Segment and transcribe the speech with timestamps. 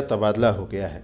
[0.00, 1.02] मेरा तबादला हो गया है।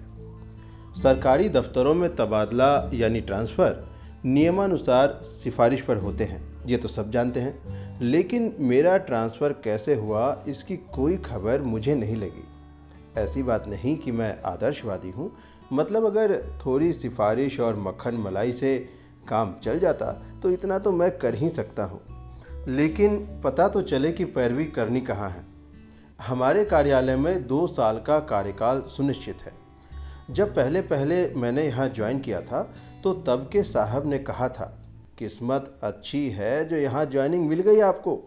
[1.03, 3.87] सरकारी दफ्तरों में तबादला यानी ट्रांसफ़र
[4.25, 10.43] नियमानुसार सिफारिश पर होते हैं, ये तो सब जानते हैं। लेकिन मेरा ट्रांसफ़र कैसे हुआ,
[10.47, 12.43] इसकी कोई खबर मुझे नहीं लगी।
[13.17, 15.31] ऐसी बात नहीं कि मैं आदर्शवादी हूँ
[15.73, 18.77] मतलब अगर थोड़ी सिफारिश और मक्खन मलाई से
[19.29, 20.11] काम चल जाता
[20.43, 22.01] तो इतना तो मैं कर ही सकता हूँ।
[22.67, 25.56] लेकिन पता तो चले कि पैरवी करनी कहाँ है।
[26.19, 29.53] हमारे कार्यालय में दो साल का कार्यकाल सुनिश्चित है।
[30.31, 32.61] जब पहले पहले मैंने यहाँ ज्वाइन किया था
[33.03, 34.73] तो तब के साहब ने कहा था,
[35.17, 38.19] किस्मत अच्छी है जो यहाँ ज्वाइनिंग मिल गई आपको।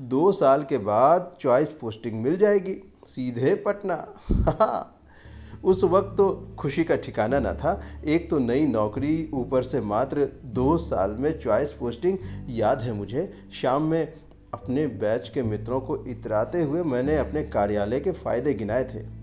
[0.00, 2.74] दो साल के बाद चॉइस पोस्टिंग मिल जाएगी,
[3.06, 4.06] सीधे पटना।
[5.64, 10.28] उस वक्त तो खुशी का ठिकाना ना था। एक तो नई नौकरी, ऊपर से मात्र
[10.44, 14.12] दो साल में चॉइस पोस्टिंग, याद है मुझे, शाम में
[14.54, 19.20] अपने बैच के मित्रों को इतराते हुए मैंने अपने कार्यालय के फ़ायदे गिनाए थे।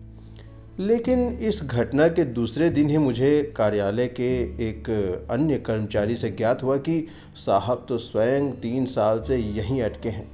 [0.83, 4.89] लेकिन इस घटना के दूसरे दिन ही मुझे कार्यालय के एक
[5.31, 10.31] अन्य कर्मचारी से ज्ञात हुआ कि साहब तो स्वयं तीन साल से यहीं अटके हैं।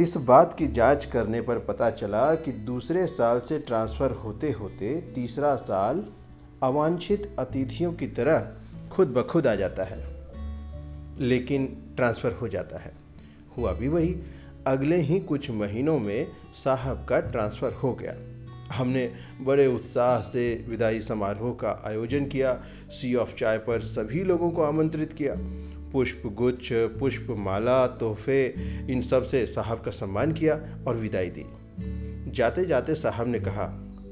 [0.00, 5.00] इस बात की जाँच करने पर पता चला कि दूसरे साल से ट्रांसफ़र होते होते
[5.14, 6.04] तीसरा साल
[6.62, 8.52] अवांछित अतिथियों की तरह
[8.92, 10.04] खुद ब खुद आ जाता है।
[11.18, 13.04] लेकिन ट्रांसफ़र हो जाता है।
[13.58, 14.16] हुआ भी वही।
[14.66, 16.26] अगले ही कुछ महीनों में
[16.64, 18.14] साहब का ट्रांसफ़र हो गया।
[18.74, 24.50] हमने बड़े उत्साह से विदाई समारोह का आयोजन किया, सी ऑफ़ चाय पर सभी लोगों
[24.50, 25.34] को आमंत्रित किया।
[25.92, 28.54] पुष्प गुच्छ, पुष्प माला, तोहफे,
[28.90, 31.44] इन सबसे साहब का सम्मान किया और विदाई दी।
[32.30, 33.64] जाते जाते साहब ने कहा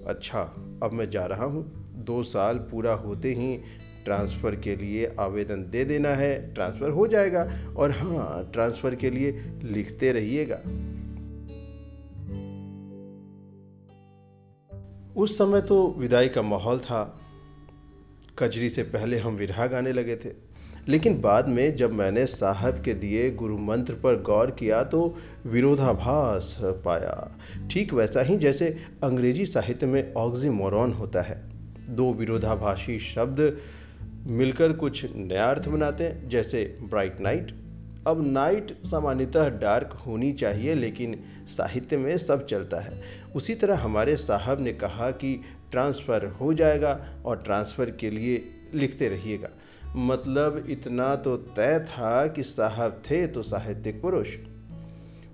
[0.07, 0.41] अच्छा
[0.83, 3.61] अब मैं जा रहा हूँ। दो साल पूरा होते ही
[4.05, 9.43] ट्रांसफ़र के लिए आवेदन दे देना है, ट्रांसफ़र हो जाएगा और हाँ ट्रांसफ़र के लिए
[9.65, 10.63] लिखते रहिएगा।
[15.17, 17.21] उस समय तो विदाई का माहौल था।
[18.39, 20.53] कजरी से पहले हम विरहा गाने लगे थे।
[20.89, 26.59] लेकिन बाद में जब मैंने साहब के दिए गुरु मंत्र पर गौर किया तो विरोधाभास
[26.63, 27.39] पाया।
[27.71, 31.43] ठीक वैसा ही जैसे अंग्रेज़ी साहित्य में ऑक्सीमोरॉन होता है।
[31.89, 33.59] दो विरोधाभासी शब्द
[34.27, 37.55] मिलकर कुछ नया अर्थ बनाते हैं, जैसे ब्राइट नाइट
[38.07, 41.15] अब नाइट सामान्यतः डार्क होनी चाहिए, लेकिन
[41.49, 43.03] साहित्य में सब चलता है।
[43.37, 48.45] उसी तरह हमारे साहब ने कहा कि ट्रांसफ़र हो जाएगा और ट्रांसफ़र के लिए
[48.75, 49.49] लिखते रहिएगा।
[49.97, 54.29] मतलब इतना तो तय था कि साहब थे तो साहित्यिक पुरुष।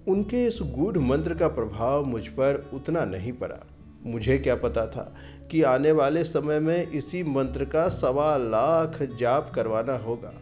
[0.08, 3.67] उनके इस गूढ़ मंत्र का प्रभाव मुझ पर उतना नहीं पड़ा।
[4.06, 5.14] मुझे क्या पता था
[5.50, 10.32] कि आने वाले समय में इसी मंत्र का सवा लाख जाप करवाना होगा।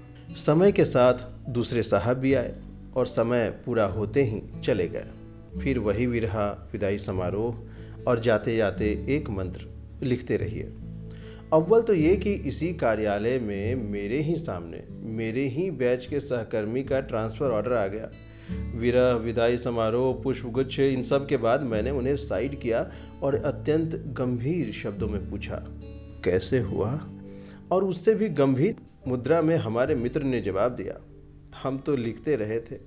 [0.47, 1.15] समय के साथ
[1.49, 2.55] दूसरे साहब भी आए
[2.97, 5.07] और समय पूरा होते ही चले गए।
[5.63, 7.55] फिर वही विरहा, विदाई समारोह
[8.09, 9.67] और जाते जाते एक मंत्र
[10.03, 10.73] लिखते रहिए।
[11.53, 16.83] अव्वल तो ये कि इसी कार्यालय में मेरे ही सामने, मेरे ही बैच के सहकर्मी
[16.83, 18.11] का ट्रांसफ़र ऑर्डर आ गया।
[18.51, 22.91] विरह विदाई समारोह, पुष्पगुच्छ, इन सब के बाद मैंने उन्हें साइड किया
[23.23, 25.57] और अत्यंत गंभीर शब्दों में पूछा,
[26.25, 27.09] कैसे हुआ?
[27.73, 28.77] और उससे भी गंभीर
[29.09, 31.01] मुद्रा में हमारे मित्र ने जवाब दिया,
[31.63, 32.79] हम तो लिखते रहे थे।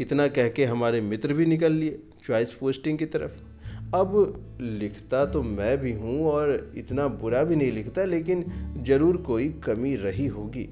[0.00, 4.12] इतना कह के हमारे मित्र भी निकल लिए चॉइस पोस्टिंग की तरफ़। अब
[4.60, 8.44] लिखता तो मैं भी हूँ और इतना बुरा भी नहीं लिखता, लेकिन
[8.86, 10.68] ज़रूर कोई कमी रही होगी।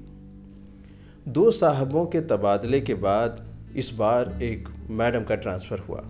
[1.27, 6.01] दो साहबों के तबादले के बाद इस बार एक मैडम का ट्रांसफ़र हुआ।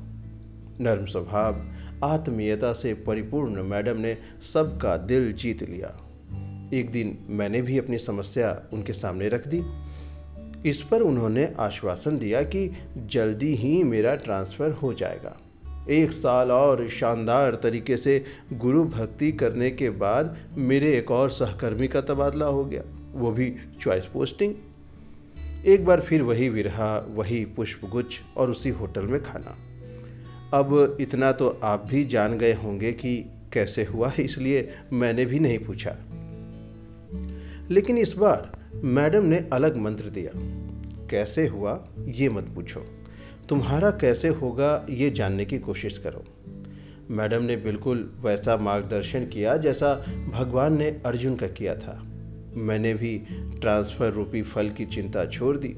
[0.79, 1.65] नर्म स्वभाव,
[2.03, 4.17] आत्मीयता से परिपूर्ण मैडम ने
[4.53, 5.97] सबका दिल जीत लिया।
[6.73, 9.63] एक दिन मैंने भी अपनी समस्या उनके सामने रख दी।
[10.69, 15.37] इस पर उन्होंने आश्वासन दिया कि जल्दी ही मेरा ट्रांसफ़र हो जाएगा।
[15.89, 21.87] एक साल और शानदार तरीके से गुरु भक्ति करने के बाद मेरे एक और सहकर्मी
[21.87, 22.83] का तबादला हो गया।
[23.13, 24.55] वो भी चॉइस पोस्टिंग।
[25.65, 29.57] एक बार फिर वही विरहा, वही पुष्पगुच्छ और उसी होटल में खाना।
[30.57, 35.39] अब इतना तो आप भी जान गए होंगे कि कैसे हुआ है इसलिए मैंने भी
[35.39, 35.95] नहीं पूछा।
[37.71, 40.31] लेकिन इस बार मैडम ने अलग मंत्र दिया।
[41.07, 42.85] कैसे हुआ, ये मत पूछो।
[43.49, 46.23] तुम्हारा कैसे होगा, ये जानने की कोशिश करो।
[47.11, 49.95] मैडम ने बिल्कुल वैसा मार्गदर्शन किया जैसा
[50.31, 52.07] भगवान ने अर्जुन का किया था।
[52.55, 53.17] मैंने भी
[53.61, 55.75] ट्रांसफ़र रूपी फल की चिंता छोड़ दी।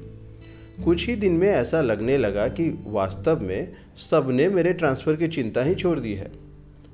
[0.84, 3.72] कुछ ही दिन में ऐसा लगने लगा कि वास्तव में
[4.10, 6.30] सबने मेरे ट्रांसफ़र की चिंता ही छोड़ दी है।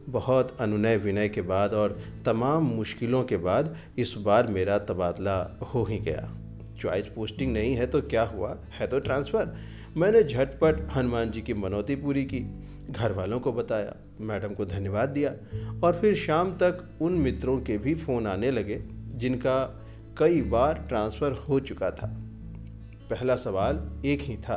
[0.08, 5.84] बहुत अनुनय विनय के बाद और तमाम मुश्किलों के बाद इस बार मेरा तबादला हो
[5.84, 6.36] ही गया।
[6.80, 8.58] चॉइस पोस्टिंग नहीं है तो क्या हुआ?
[8.72, 9.56] है तो ट्रांसफ़र।
[9.96, 12.40] मैंने झटपट हनुमान जी की मनौती पूरी की
[12.90, 15.30] घर वालों को बताया, मैडम को धन्यवाद दिया
[15.84, 19.58] और फिर शाम तक उन मित्रों के भी फ़ोन आने लगे। जिनका
[20.18, 22.06] कई बार ट्रांसफ़र हो चुका था।
[23.10, 24.56] पहला सवाल एक ही था,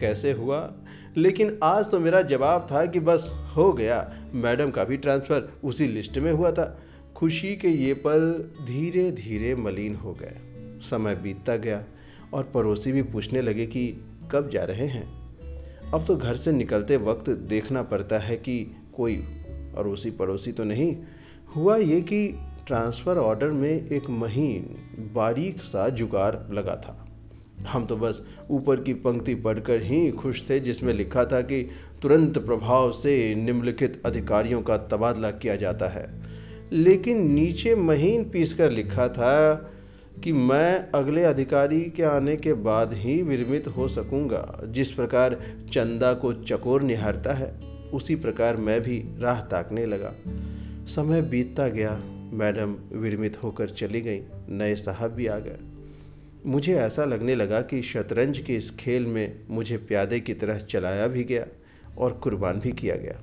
[0.00, 0.72] कैसे हुआ?
[1.16, 3.24] लेकिन आज तो मेरा जवाब था कि बस
[3.56, 3.98] हो गया,
[4.34, 6.78] मैडम का भी ट्रांसफ़र उसी लिस्ट में हुआ था।
[7.16, 8.32] खुशी के ये पल
[8.66, 10.36] धीरे धीरे मलिन हो गए।
[10.90, 11.84] समय बीतता गया
[12.34, 13.86] और पड़ोसी भी पूछने लगे कि
[14.32, 15.06] कब जा रहे हैं।
[15.92, 19.16] अब तो घर से निकलते वक्त देखना पड़ता है कि कोई
[19.78, 20.96] अड़ोसी पड़ोसी तो नहीं।
[21.56, 22.28] हुआ ये कि
[22.66, 24.62] ट्रांसफ़र ऑर्डर में एक महीन,
[25.14, 27.08] बारीक सा जुगाड़ लगा था।
[27.68, 31.70] हम तो बस ऊपर की पंक्ति पढ़कर ही खुश थे, जिसमें लिखा था कि
[32.02, 36.06] तुरंत प्रभाव से निम्नलिखित अधिकारियों का तबादला किया जाता है।
[36.72, 39.54] लेकिन नीचे महीन पीस कर लिखा था
[40.24, 45.34] कि मैं अगले अधिकारी के आने के बाद ही विरमित हो सकूँगा, जिस प्रकार
[45.72, 47.54] चंदा को चकोर निहारता है,
[47.94, 50.14] उसी प्रकार मैं भी राह ताकने लगा।
[50.96, 52.00] समय बीतता गया
[52.34, 55.56] मैडम विरमित होकर चली गई। नए साहब भी आ गए।
[56.46, 61.06] मुझे ऐसा लगने लगा कि शतरंज के इस खेल में मुझे प्यादे की तरह चलाया
[61.06, 61.46] भी गया
[61.98, 63.20] और कुर्बान भी किया गया।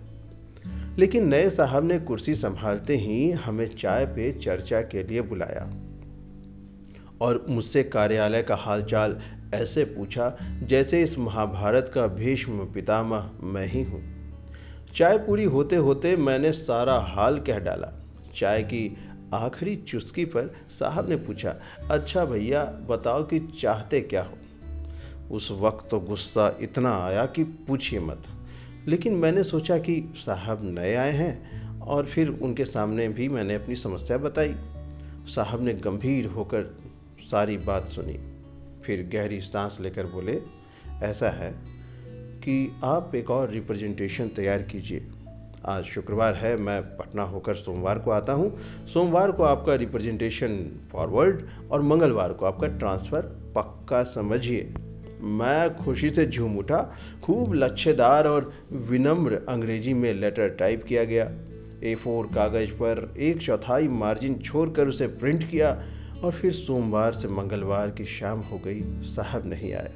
[0.98, 5.74] लेकिन नए साहब ने कुर्सी संभालते ही हमें चाय पे चर्चा के लिए बुलाया
[7.22, 9.22] और मुझसे कार्यालय का हालचाल
[9.54, 14.02] ऐसे पूछा, जैसे इस महाभारत का भीष्म पितामह मैं ही हूँ।
[14.96, 18.01] चाय पूरी होते होते मैंने सारा हाल कह डाला।
[18.36, 18.98] चाय की
[19.34, 20.48] आखिरी चुस्की पर
[20.80, 21.56] साहब ने पूछा
[21.92, 24.38] अच्छा भैया, बताओ कि चाहते क्या हो?
[25.36, 28.24] उस वक्त तो गुस्सा इतना आया कि पूछिए मत।
[28.88, 33.76] लेकिन मैंने सोचा कि साहब नए आए हैं और फिर उनके सामने भी मैंने अपनी
[33.76, 34.56] समस्या बताई।
[35.28, 36.64] साहब ने गंभीर होकर
[37.22, 38.20] सारी बात सुनी।
[38.86, 40.42] फिर गहरी सांस लेकर बोले,
[41.04, 41.52] ऐसा है
[42.40, 45.08] कि आप एक और रिप्रेजेंटेशन तैयार कीजिए।
[45.66, 48.60] आज शुक्रवार है, मैं पटना होकर सोमवार को आता हूँ।
[48.94, 51.42] सोमवार को आपका रिप्रेजेंटेशन फॉरवर्ड
[51.72, 53.22] और मंगलवार को आपका ट्रांसफ़र
[53.56, 54.74] पक्का समझिए।
[55.22, 61.32] मैं खुशी से झूम उठा। खूब लच्छेदार और विनम्र अंग्रेज़ी में लेटर टाइप किया गया।
[61.84, 65.84] ए फोर कागज़ पर एक चौथाई मार्जिन छोड़कर उसे प्रिंट किया
[66.24, 69.92] और फिर सोमवार से मंगलवार की शाम हो गई। साहब नहीं आया।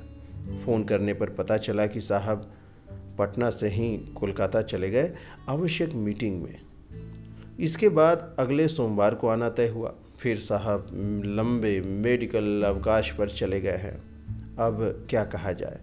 [0.65, 2.51] फ़ोन करने पर पता चला कि साहब
[3.17, 5.15] पटना से ही कोलकाता चले गए
[5.49, 6.59] आवश्यक मीटिंग में।
[7.59, 10.89] इसके बाद अगले सोमवार को आना तय हुआ। फिर साहब
[11.25, 13.97] लंबे मेडिकल अवकाश पर चले गए हैं।
[14.55, 15.79] अब क्या कहा जाए?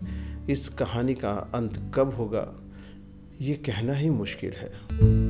[0.53, 2.55] इस कहानी का अंत कब होगा?
[3.41, 5.22] ये कहना ही मुश्किल है।